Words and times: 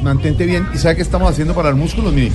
Mantente 0.00 0.46
bien. 0.46 0.66
¿Y 0.72 0.78
sabe 0.78 0.96
qué 0.96 1.02
estamos 1.02 1.30
haciendo 1.30 1.54
para 1.54 1.68
el 1.68 1.74
músculo? 1.74 2.10
Mire. 2.10 2.32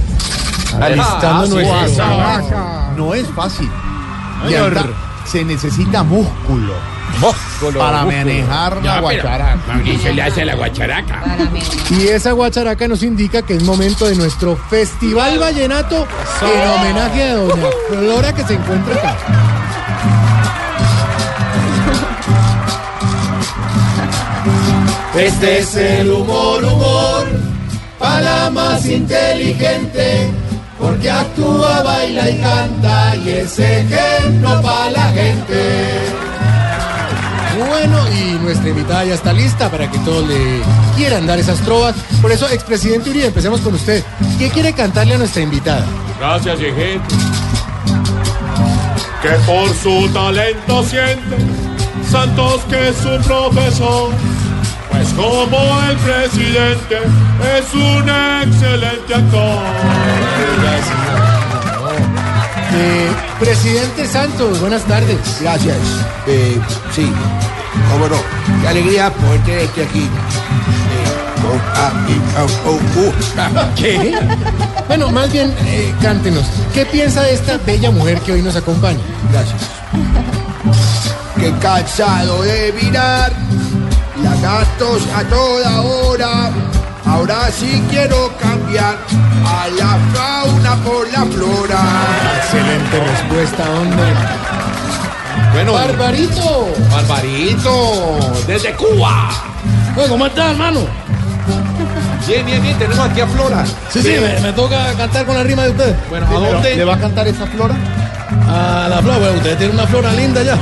Ah, 0.80 0.86
Alistando 0.86 1.48
nuestro. 1.48 1.76
guasaca. 1.78 2.94
No 2.96 3.14
es 3.16 3.28
fácil. 3.30 3.68
Y 4.48 5.28
se 5.28 5.44
necesita 5.44 6.04
músculo 6.04 6.74
para 7.76 8.06
manejar 8.06 8.84
la 8.84 9.00
guacharaca. 9.02 9.82
¿Qué 9.84 9.98
se 9.98 10.14
le 10.14 10.22
hace 10.22 10.46
la 10.46 10.54
guacharaca? 10.54 11.24
Y 11.90 12.08
esa 12.08 12.34
guacharaca 12.34 12.88
nos 12.88 13.02
indica 13.02 13.42
que 13.42 13.56
es 13.56 13.64
momento 13.64 14.06
de 14.06 14.16
nuestro 14.16 14.56
Festival 14.70 15.40
Vallenato 15.40 16.06
en 16.42 16.70
homenaje 16.70 17.24
a 17.24 17.34
Doña 17.36 17.66
Flora 17.90 18.34
que 18.34 18.44
se 18.44 18.54
encuentra 18.54 18.94
acá. 18.94 19.18
Este 25.16 25.60
es 25.60 25.76
el 25.76 26.12
humor, 26.12 26.64
humor, 26.64 27.28
para 28.00 28.22
la 28.22 28.50
más 28.50 28.86
inteligente, 28.88 30.28
porque 30.80 31.10
actúa, 31.10 31.84
baila 31.84 32.30
y 32.30 32.38
canta, 32.40 33.16
y 33.18 33.30
es 33.30 33.60
ejemplo 33.60 34.62
para 34.62 34.90
la 34.90 35.10
gente. 35.10 36.14
Bueno, 37.70 38.00
y 38.10 38.40
nuestra 38.44 38.70
invitada 38.70 39.06
ya 39.06 39.14
está 39.14 39.32
lista 39.34 39.70
para 39.70 39.90
que 39.90 40.00
todos 40.00 40.28
le 40.28 40.62
quieran 40.96 41.28
dar 41.28 41.38
esas 41.38 41.60
trovas. 41.60 41.96
Por 42.22 42.32
eso, 42.32 42.50
expresidente 42.50 43.12
Uribe, 43.12 43.28
empecemos 43.28 43.62
con 43.62 43.76
usted. 43.76 44.04
¿Qué 44.40 44.50
quiere 44.50 44.74
cantarle 44.74 45.14
a 45.14 45.18
nuestra 45.20 45.44
invitada? 45.44 45.86
Gracias, 46.20 46.60
gente. 46.60 47.16
Que 49.22 49.30
por 49.46 49.70
su 49.76 50.10
talento 50.12 50.84
siente 50.84 51.38
Santos 52.10 52.62
que 52.70 52.90
es 52.90 52.96
su 52.98 53.28
profesor. 53.28 54.12
Como 55.16 55.82
el 55.90 55.98
presidente 55.98 56.98
es 57.58 57.74
un 57.74 58.10
excelente 58.42 59.14
actor. 59.14 59.64
Eh, 62.76 63.12
presidente 63.40 64.08
Santos, 64.08 64.60
buenas 64.60 64.84
tardes. 64.86 65.20
Gracias. 65.42 65.78
Eh, 66.26 66.60
sí, 66.96 67.12
cómo 67.92 68.08
no. 68.08 68.16
Qué 68.62 68.68
alegría 68.68 69.14
poder 69.14 69.44
tenerte 69.44 69.84
aquí. 69.84 70.02
Eh, 70.02 70.10
ah, 71.76 71.92
ah, 72.38 72.46
oh, 72.66 72.72
uh, 72.72 73.14
ah. 73.38 73.70
¿Qué? 73.76 74.18
Bueno, 74.88 75.12
más 75.12 75.32
bien, 75.32 75.54
eh, 75.66 75.94
cántenos. 76.02 76.46
¿Qué 76.74 76.86
piensa 76.88 77.22
de 77.22 77.36
esta 77.36 77.58
bella 77.58 77.92
mujer 77.92 78.20
que 78.22 78.34
hoy 78.34 78.42
nos 78.42 78.56
acompaña? 78.56 79.00
Gracias. 79.32 79.62
Qué 81.40 81.52
cansado 81.60 82.42
de 82.42 82.74
mirar 82.74 83.32
lagartos 84.22 85.08
a 85.16 85.24
toda 85.24 85.82
hora. 85.82 86.52
Ahora 87.06 87.52
sí 87.52 87.84
quiero 87.90 88.32
cambiar 88.40 88.96
a 89.46 89.68
la 89.78 89.98
fauna 90.14 90.76
por 90.84 91.12
la 91.12 91.26
flora. 91.26 91.80
Excelente 92.38 93.00
respuesta, 93.00 93.64
hombre. 93.72 94.14
Bueno, 95.54 95.74
¡Barbarito! 95.74 96.74
Barbarito, 96.92 98.44
desde 98.48 98.74
Cuba. 98.74 99.30
Bueno, 99.94 100.10
¿Cómo 100.10 100.26
está, 100.26 100.52
hermano? 100.52 100.80
Bien, 102.28 102.46
bien, 102.46 102.62
bien, 102.62 102.78
tenemos 102.78 103.06
aquí 103.10 103.20
a 103.20 103.28
Flora. 103.28 103.66
Sí, 103.90 104.02
sí, 104.02 104.16
me, 104.20 104.40
me 104.40 104.54
toca 104.54 104.94
cantar 104.98 105.26
con 105.26 105.36
la 105.36 105.44
rima 105.44 105.64
de 105.64 105.70
usted. 105.72 105.96
Bueno, 106.10 106.26
¿a 106.26 106.34
dónde? 106.34 106.76
¿Le 106.78 106.86
va 106.86 106.96
a 106.96 107.00
cantar 107.00 107.28
esa 107.28 107.46
flora? 107.46 107.76
A 108.48 108.88
la 108.90 109.02
flor, 109.02 109.20
bueno, 109.20 109.34
usted 109.38 109.58
tiene 109.58 109.74
una 109.74 109.86
flora 109.86 110.12
linda 110.14 110.42
ya. 110.42 110.58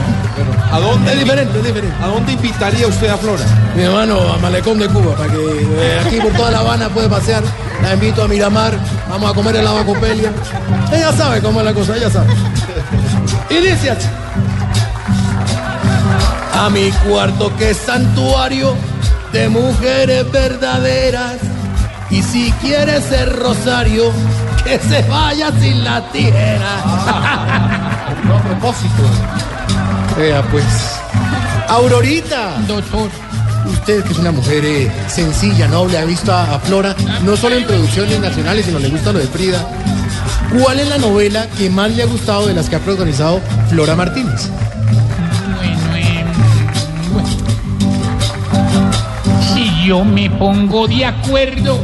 ¿A 0.71 0.79
dónde? 0.79 1.11
Es 1.11 1.19
diferente, 1.19 1.57
es 1.57 1.65
diferente. 1.65 1.95
¿A 2.01 2.07
dónde 2.07 2.31
invitaría 2.31 2.87
usted 2.87 3.09
a 3.09 3.17
Flora? 3.17 3.43
Mi 3.75 3.83
hermano, 3.83 4.33
a 4.33 4.37
Malecón 4.37 4.79
de 4.79 4.87
Cuba, 4.87 5.15
para 5.15 5.31
que 5.31 5.37
eh, 5.37 5.99
aquí 6.05 6.17
por 6.21 6.31
toda 6.33 6.51
La 6.51 6.59
Habana 6.59 6.87
puede 6.89 7.09
pasear. 7.09 7.43
La 7.81 7.93
invito 7.93 8.23
a 8.23 8.27
Miramar, 8.27 8.77
vamos 9.09 9.31
a 9.31 9.33
comer 9.33 9.57
en 9.57 9.65
la 9.65 9.71
Bacopelia. 9.71 10.31
Ella 10.93 11.11
sabe 11.11 11.41
cómo 11.41 11.59
es 11.59 11.65
la 11.65 11.73
cosa, 11.73 11.97
ella 11.97 12.09
sabe. 12.09 12.33
Y 13.49 13.55
dice 13.55 13.91
así. 13.91 14.07
A 16.53 16.69
mi 16.69 16.89
cuarto 16.91 17.55
que 17.57 17.71
es 17.71 17.77
santuario 17.77 18.75
de 19.33 19.49
mujeres 19.49 20.31
verdaderas. 20.31 21.37
Y 22.09 22.21
si 22.21 22.51
quiere 22.61 23.01
ser 23.01 23.33
rosario, 23.37 24.11
que 24.63 24.79
se 24.79 25.01
vaya 25.03 25.51
sin 25.59 25.83
la 25.83 26.01
tijera. 26.11 27.77
No, 28.25 28.37
a 28.37 28.41
propósito. 28.41 29.01
Vea 30.21 30.43
pues. 30.51 30.63
Aurorita. 31.67 32.53
Doctor. 32.67 33.09
Usted 33.65 34.03
que 34.03 34.13
es 34.13 34.19
una 34.19 34.31
mujer 34.31 34.63
eh, 34.63 34.91
sencilla, 35.07 35.67
noble, 35.67 35.97
ha 35.97 36.05
visto 36.05 36.31
a, 36.31 36.55
a 36.55 36.59
Flora, 36.59 36.95
no 37.23 37.35
solo 37.35 37.55
en 37.55 37.65
producciones 37.65 38.19
nacionales, 38.19 38.65
sino 38.65 38.77
le 38.77 38.89
gusta 38.89 39.11
lo 39.11 39.19
de 39.19 39.25
Frida. 39.25 39.67
¿Cuál 40.59 40.79
es 40.79 40.89
la 40.89 40.99
novela 40.99 41.47
que 41.57 41.69
más 41.71 41.91
le 41.95 42.03
ha 42.03 42.05
gustado 42.05 42.45
de 42.47 42.53
las 42.53 42.69
que 42.69 42.75
ha 42.75 42.79
protagonizado 42.79 43.41
Flora 43.69 43.95
Martínez? 43.95 44.49
Bueno, 45.55 45.95
em, 45.95 46.27
bueno. 47.13 47.29
Si 49.55 49.87
yo 49.87 50.03
me 50.03 50.29
pongo 50.29 50.87
de 50.87 51.05
acuerdo 51.05 51.79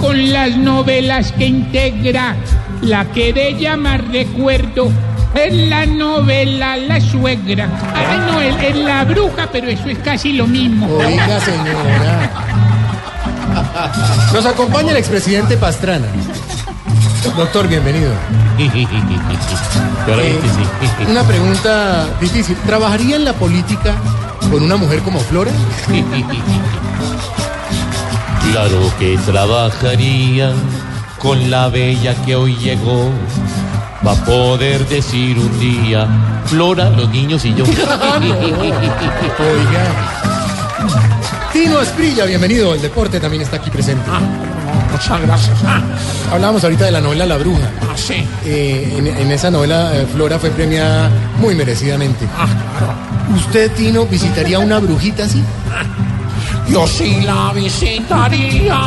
con 0.00 0.32
las 0.32 0.56
novelas 0.56 1.30
que 1.32 1.46
integra 1.46 2.34
la 2.82 3.04
que 3.12 3.32
de 3.32 3.54
llamar 3.54 4.04
recuerdo 4.08 4.90
es 5.34 5.54
la 5.68 5.86
novela 5.86 6.76
La 6.76 7.00
Suegra. 7.00 7.68
Ay, 7.94 8.18
no, 8.30 8.40
es, 8.40 8.54
es 8.62 8.76
La 8.76 9.04
Bruja, 9.04 9.48
pero 9.50 9.68
eso 9.68 9.88
es 9.88 9.98
casi 9.98 10.32
lo 10.32 10.46
mismo. 10.46 10.86
Oiga, 10.96 11.40
señora. 11.40 12.30
Nos 14.32 14.46
acompaña 14.46 14.90
el 14.92 14.96
expresidente 14.96 15.56
Pastrana. 15.56 16.06
Doctor, 17.36 17.68
bienvenido. 17.68 18.12
Eh, 18.58 20.38
una 21.08 21.22
pregunta 21.22 22.06
difícil. 22.20 22.56
¿Trabajaría 22.66 23.16
en 23.16 23.24
la 23.24 23.32
política 23.32 23.94
con 24.50 24.62
una 24.62 24.76
mujer 24.76 25.00
como 25.00 25.20
Flora? 25.20 25.50
Claro 28.50 28.92
que 28.98 29.18
trabajaría 29.26 30.52
con 31.18 31.50
la 31.50 31.68
bella 31.68 32.14
que 32.24 32.34
hoy 32.36 32.56
llegó. 32.56 33.10
Va 34.06 34.12
a 34.12 34.24
poder 34.24 34.86
decir 34.88 35.36
un 35.38 35.58
día, 35.58 36.06
Flora, 36.46 36.88
los 36.90 37.10
niños 37.10 37.44
y 37.44 37.52
yo. 37.54 37.64
Oiga. 37.64 37.80
Tino 41.52 41.80
Esprilla, 41.80 42.24
bienvenido. 42.24 42.74
El 42.74 42.82
deporte 42.82 43.18
también 43.18 43.42
está 43.42 43.56
aquí 43.56 43.70
presente. 43.70 44.08
Muchas 44.92 45.20
gracias. 45.22 45.58
Ah, 45.66 45.80
Hablábamos 46.32 46.62
ahorita 46.62 46.84
de 46.84 46.92
la 46.92 47.00
novela 47.00 47.26
La 47.26 47.36
Bruja. 47.38 47.68
ah, 47.82 47.96
sí. 47.96 48.24
Eh, 48.44 48.94
en, 48.98 49.06
en 49.08 49.32
esa 49.32 49.50
novela, 49.50 49.90
eh, 49.96 50.06
Flora 50.12 50.38
fue 50.38 50.50
premiada 50.50 51.10
muy 51.38 51.56
merecidamente. 51.56 52.24
Ah, 52.38 52.46
claro. 52.78 52.94
¿Usted, 53.36 53.72
Tino, 53.72 54.06
visitaría 54.06 54.58
una 54.60 54.78
brujita 54.78 55.24
así? 55.24 55.42
Yo 56.70 56.86
sí 56.86 57.20
la 57.22 57.52
visitaría 57.52 58.78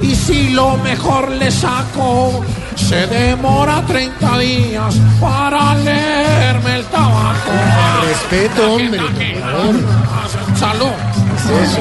y 0.00 0.14
si 0.14 0.50
lo 0.50 0.76
mejor 0.78 1.30
le 1.32 1.50
saco, 1.50 2.44
se 2.76 3.06
demora 3.06 3.82
30 3.86 4.38
días 4.38 4.94
para 5.20 5.74
leerme 5.76 6.76
el 6.76 6.84
tabaco. 6.86 7.50
Respeto, 8.06 8.72
hombre, 8.74 9.00
por 9.00 9.12
favor. 9.40 9.74
Salud. 10.58 10.92
¿Qué 11.46 11.62
es 11.62 11.70
eso? 11.70 11.80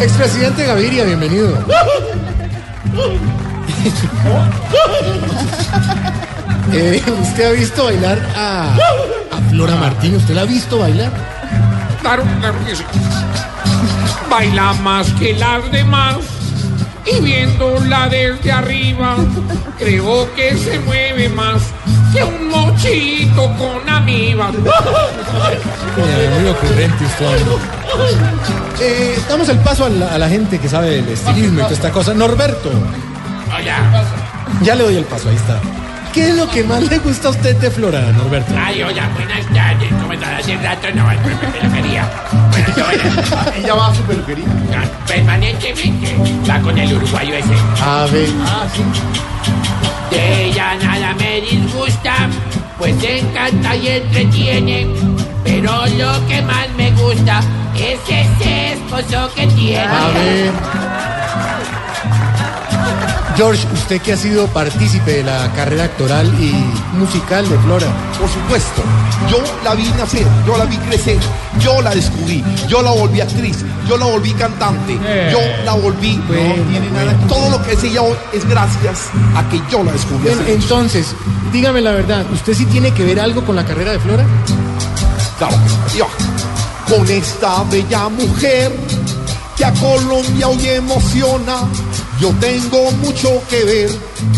Expresidente 0.00 0.66
Gaviria, 0.66 1.04
bienvenido. 1.04 1.58
Eh, 6.70 7.02
¿Usted 7.22 7.46
ha 7.46 7.52
visto 7.52 7.84
bailar 7.84 8.18
a, 8.36 8.74
a 8.74 9.40
Flora 9.48 9.74
Martín? 9.76 10.16
¿Usted 10.16 10.34
la 10.34 10.42
ha 10.42 10.44
visto 10.44 10.78
bailar? 10.78 11.10
Claro, 12.02 12.22
claro 12.40 12.58
que 12.66 12.76
sí. 12.76 12.84
Baila 14.28 14.74
más 14.74 15.10
que 15.14 15.32
las 15.32 15.70
demás 15.72 16.16
y 17.10 17.20
viéndola 17.20 18.08
desde 18.08 18.52
arriba, 18.52 19.16
creo 19.78 20.32
que 20.34 20.56
se 20.56 20.78
mueve 20.80 21.28
más 21.28 21.62
que 22.12 22.22
un 22.24 22.48
mochito 22.48 23.52
con 23.56 23.88
amibas. 23.88 24.52
muy 24.54 26.48
ocurrente 26.50 27.04
usted. 27.04 27.38
Eh, 28.80 29.18
damos 29.28 29.48
el 29.48 29.58
paso 29.58 29.86
a 29.86 29.88
la, 29.90 30.14
a 30.14 30.18
la 30.18 30.28
gente 30.28 30.58
que 30.58 30.68
sabe 30.68 30.90
del 30.90 31.08
estilismo 31.08 31.60
y 31.60 31.62
toda 31.62 31.74
esta 31.74 31.90
cosa. 31.90 32.14
Norberto, 32.14 32.70
ya 34.62 34.74
le 34.74 34.84
doy 34.84 34.96
el 34.96 35.04
paso, 35.04 35.28
ahí 35.28 35.36
está. 35.36 35.60
¿Qué 36.12 36.28
es 36.30 36.34
lo 36.36 36.48
que 36.50 36.64
más 36.64 36.82
le 36.82 36.98
gusta 36.98 37.28
a 37.28 37.30
usted 37.30 37.56
de 37.56 37.70
Flora, 37.70 38.00
Norberto? 38.12 38.52
Ay, 38.58 38.82
hola, 38.82 39.08
buenas 39.14 39.46
tardes. 39.54 39.88
¿Cómo 40.00 40.12
estás? 40.12 40.40
Hace 40.40 40.56
rato 40.56 40.88
no 40.94 41.04
voy 41.04 41.14
a 41.14 41.52
peluquería. 41.52 42.10
Bueno, 42.50 42.68
yo 42.76 43.52
Ella 43.56 43.74
va 43.74 43.86
a 43.88 43.94
su 43.94 44.02
peluquería. 44.02 44.44
a- 44.46 45.06
permanentemente. 45.06 46.16
Va 46.48 46.58
con 46.60 46.76
el 46.76 46.92
uruguayo 46.94 47.34
ese. 47.34 47.54
A 47.84 48.06
ver, 48.10 48.28
De 50.10 50.44
ella 50.46 50.74
nada 50.82 51.14
me 51.14 51.40
disgusta, 51.42 52.14
pues 52.78 52.94
encanta 53.04 53.76
y 53.76 53.88
entretiene. 53.88 54.86
Pero 55.44 55.86
lo 55.86 56.26
que 56.26 56.42
más 56.42 56.68
me 56.76 56.90
gusta 56.92 57.40
es 57.76 58.00
ese 58.08 58.72
esposo 58.72 59.30
que 59.34 59.46
tiene. 59.48 59.78
a 59.84 60.08
ver. 60.08 60.50
George, 63.38 63.64
usted 63.72 64.00
que 64.02 64.12
ha 64.14 64.16
sido 64.16 64.48
partícipe 64.48 65.12
de 65.12 65.22
la 65.22 65.52
carrera 65.52 65.84
actoral 65.84 66.26
y 66.42 66.52
musical 66.96 67.48
de 67.48 67.56
Flora. 67.58 67.86
Por 68.18 68.28
supuesto, 68.28 68.82
yo 69.30 69.38
la 69.62 69.76
vi 69.76 69.84
nacer, 69.96 70.26
yo 70.44 70.58
la 70.58 70.64
vi 70.64 70.76
crecer, 70.78 71.18
yo 71.60 71.80
la 71.80 71.94
descubrí, 71.94 72.42
yo 72.66 72.82
la 72.82 72.90
volví 72.90 73.20
actriz, 73.20 73.58
yo 73.88 73.96
la 73.96 74.06
volví 74.06 74.32
cantante, 74.32 74.98
yo 75.30 75.38
la 75.64 75.74
volví. 75.74 76.20
Bueno, 76.26 76.56
no 76.56 76.62
tiene 76.68 76.90
nada 76.90 77.16
que- 77.16 77.26
Todo 77.26 77.50
lo 77.50 77.62
que 77.62 77.74
es 77.74 77.84
ella 77.84 78.02
hoy 78.02 78.16
es 78.32 78.48
gracias 78.48 79.02
a 79.36 79.48
que 79.48 79.62
yo 79.70 79.84
la 79.84 79.92
descubrí. 79.92 80.30
Entonces, 80.48 81.14
dígame 81.52 81.80
la 81.80 81.92
verdad, 81.92 82.26
¿usted 82.32 82.54
sí 82.54 82.66
tiene 82.66 82.90
que 82.92 83.04
ver 83.04 83.20
algo 83.20 83.44
con 83.44 83.54
la 83.54 83.64
carrera 83.64 83.92
de 83.92 84.00
Flora? 84.00 84.24
Claro 85.38 85.56
yo. 85.96 86.08
Con 86.88 87.08
esta 87.08 87.62
bella 87.70 88.08
mujer 88.08 88.72
que 89.56 89.64
a 89.64 89.72
Colombia 89.74 90.48
hoy 90.48 90.66
emociona, 90.70 91.58
yo 92.20 92.30
tengo 92.40 92.90
mucho 92.92 93.40
que 93.48 93.64
ver, 93.64 93.90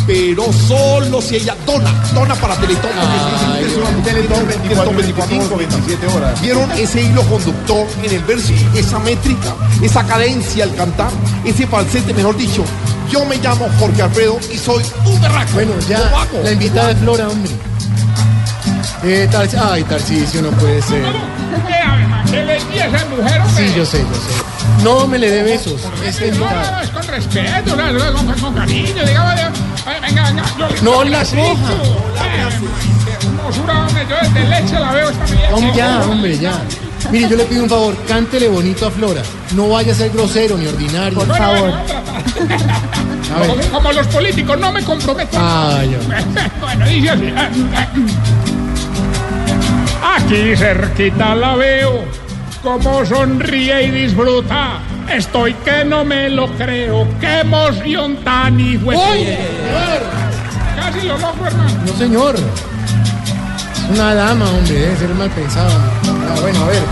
pero 0.06 0.52
solo 0.52 1.20
si 1.22 1.36
ella 1.36 1.56
dona, 1.64 1.90
dona 2.14 2.34
para 2.34 2.54
Teletón. 2.56 2.90
Ay, 2.98 3.64
Es 3.64 3.76
una- 3.76 4.02
Teletón 4.04 4.46
24, 4.46 4.92
25, 4.94 5.56
27 5.56 6.06
horas. 6.08 6.40
¿Vieron 6.40 6.70
ese 6.72 7.02
hilo 7.02 7.22
conductor 7.22 7.86
en 8.02 8.12
el 8.14 8.22
verso? 8.24 8.52
Esa 8.74 8.98
métrica, 8.98 9.54
esa 9.82 10.04
cadencia 10.06 10.64
al 10.64 10.74
cantar, 10.74 11.10
ese 11.44 11.66
falsete, 11.66 12.12
mejor 12.14 12.36
dicho. 12.36 12.64
Yo 13.10 13.24
me 13.24 13.36
llamo 13.38 13.68
Jorge 13.78 14.02
Alfredo 14.02 14.38
y 14.52 14.56
soy 14.58 14.84
un 15.04 15.20
berraco. 15.20 15.52
Bueno, 15.54 15.72
ya, 15.88 16.12
la 16.44 16.52
invitada 16.52 16.88
de 16.88 16.96
Flora, 16.96 17.28
hombre. 17.28 17.52
Eh, 19.02 19.28
Tarci- 19.32 19.58
Ay, 19.58 19.82
Tarcisio, 19.84 20.42
no 20.42 20.50
puede 20.50 20.80
ser. 20.82 21.02
¿Qué 22.30 22.44
le 22.44 22.54
di 22.64 22.78
a 22.78 22.86
esa 22.86 23.06
mujer, 23.06 23.40
hombre? 23.40 23.68
Sí, 23.68 23.74
yo 23.76 23.84
sé, 23.84 23.98
yo 23.98 24.14
sé. 24.14 24.82
No 24.84 25.06
me 25.06 25.18
le 25.18 25.30
dé 25.30 25.42
besos. 25.42 25.80
Es 26.04 26.20
No, 26.20 26.26
invitada. 26.26 26.70
no, 26.72 26.80
es 26.80 26.90
con 26.90 27.02
respeto, 27.06 27.76
no, 27.76 27.92
no, 27.92 28.12
con, 28.14 28.26
con 28.40 28.54
cariño, 28.54 29.04
digamos. 29.04 29.34
Ay, 29.86 29.96
venga, 30.00 30.24
venga. 30.30 30.42
yo- 30.58 30.68
No 30.82 31.04
la 31.04 31.18
coja. 31.24 31.72
Eh, 32.22 32.48
hermosura, 33.24 33.86
hombre, 33.86 34.06
yo 34.08 34.16
desde 34.22 34.48
leche 34.48 34.78
la 34.78 34.92
veo 34.92 35.10
esta. 35.10 35.24
Hombre, 35.54 35.72
ya, 35.74 36.00
hombre, 36.02 36.38
ya. 36.38 36.52
Mire, 37.10 37.28
yo 37.28 37.36
le 37.36 37.44
pido 37.44 37.62
un 37.64 37.68
favor, 37.70 37.96
cántele 38.06 38.48
bonito 38.48 38.86
a 38.86 38.90
Flora. 38.90 39.22
No 39.54 39.68
vaya 39.70 39.92
a 39.92 39.94
ser 39.96 40.10
grosero 40.10 40.56
ni 40.56 40.66
ordinario. 40.66 41.18
Por 41.18 41.26
Bueno, 41.26 41.44
favor. 41.44 41.70
bueno. 41.70 41.80
A 43.34 43.38
ver. 43.40 43.48
Como, 43.48 43.62
como 43.70 43.92
los 43.92 44.06
políticos, 44.08 44.58
no 44.58 44.72
me 44.72 44.82
comprometo. 44.84 45.38
Ay, 45.40 45.94
hombre. 45.94 46.18
bueno, 46.60 46.86
dice 46.86 47.10
así. 47.10 47.32
Aquí 50.02 50.56
cerquita 50.56 51.34
la 51.34 51.54
veo, 51.56 52.04
como 52.62 53.04
sonríe 53.04 53.82
y 53.86 53.90
disfruta. 53.90 54.80
Estoy 55.12 55.54
que 55.54 55.84
no 55.84 56.04
me 56.04 56.28
lo 56.28 56.48
creo, 56.56 57.06
qué 57.20 57.40
emoción 57.40 58.16
tan 58.18 58.60
hijo. 58.60 58.90
Casi 60.76 61.06
lo 61.06 61.18
logro, 61.18 61.46
hermano. 61.46 61.70
No, 61.86 61.96
señor. 61.96 62.36
Es 62.36 63.96
una 63.96 64.14
dama, 64.14 64.48
hombre, 64.48 64.74
debe 64.74 64.96
ser 64.96 65.14
mal 65.14 65.30
pensado. 65.30 65.70
Ah, 65.70 66.40
bueno, 66.40 66.62
a 66.62 66.66
ver. 66.68 66.82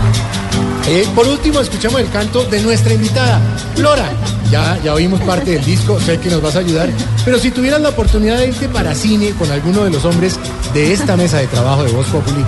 Eh, 0.87 1.07
por 1.15 1.27
último, 1.27 1.59
escuchamos 1.59 2.01
el 2.01 2.09
canto 2.09 2.43
de 2.45 2.61
nuestra 2.61 2.93
invitada, 2.93 3.39
Flora. 3.75 4.09
Ya, 4.49 4.79
ya 4.83 4.95
oímos 4.95 5.21
parte 5.21 5.51
del 5.51 5.63
disco, 5.63 5.99
sé 5.99 6.19
que 6.19 6.29
nos 6.29 6.41
vas 6.41 6.55
a 6.55 6.59
ayudar. 6.59 6.89
Pero 7.23 7.37
si 7.37 7.51
tuvieras 7.51 7.79
la 7.81 7.89
oportunidad 7.89 8.37
de 8.37 8.47
irte 8.47 8.67
para 8.67 8.95
cine 8.95 9.31
con 9.37 9.51
alguno 9.51 9.83
de 9.83 9.91
los 9.91 10.03
hombres 10.03 10.39
de 10.73 10.91
esta 10.91 11.15
mesa 11.15 11.37
de 11.37 11.47
trabajo 11.47 11.83
de 11.83 11.91
Voz 11.91 12.07
Populi, 12.07 12.43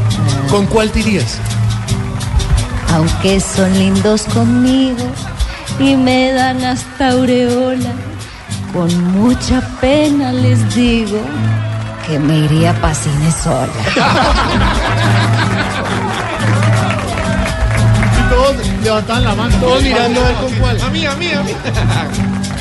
¿con 0.50 0.66
cuál 0.66 0.90
te 0.90 1.00
irías? 1.02 1.38
Aunque 2.94 3.40
son 3.40 3.74
lindos 3.78 4.24
conmigo 4.24 5.06
y 5.80 5.96
me 5.96 6.32
dan 6.34 6.64
hasta 6.64 7.12
aureola, 7.12 7.92
con 8.74 9.12
mucha 9.12 9.62
pena 9.80 10.32
les 10.32 10.76
digo 10.76 11.20
que 12.08 12.20
me 12.20 12.40
iría 12.40 12.74
pa' 12.82 12.94
cine 12.94 13.32
sola. 13.32 13.72
Y 18.18 18.30
todos 18.30 18.56
levantaban 18.84 19.24
la 19.24 19.36
mano, 19.36 19.58
todos 19.58 19.84
mirando 19.84 20.20
a 20.20 20.24
ver 20.24 20.36
con 20.36 20.54
cuál. 20.56 20.82
A 20.82 20.90
mí, 20.90 21.06
a 21.06 21.16
mí, 21.16 21.32
a 21.32 21.44
mí. 21.44 21.52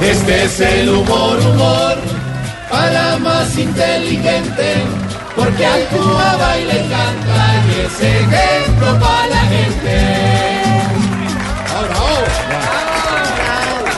Este 0.00 0.44
es 0.44 0.60
el 0.60 0.88
humor, 0.90 1.40
humor, 1.40 1.96
para 2.70 2.92
la 2.92 3.18
más 3.18 3.58
inteligente, 3.58 4.84
porque 5.38 5.64
actúa, 5.64 6.36
baila 6.36 6.74
y 6.74 6.88
canta 6.88 7.64
y 7.68 7.80
es 7.86 8.00
ejemplo 8.00 8.98
para 8.98 9.26
la 9.28 9.40
gente. 9.54 10.18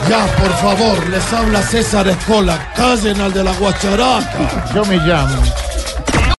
Ya, 0.07 0.25
por 0.35 0.53
favor, 0.57 1.09
les 1.09 1.33
habla 1.33 1.61
César 1.61 2.07
Escola. 2.07 2.59
Callen 2.75 3.21
al 3.21 3.33
de 3.33 3.43
la 3.43 3.53
guacharaca. 3.53 4.65
Yo 4.73 4.83
me 4.85 4.97
llamo 4.97 5.41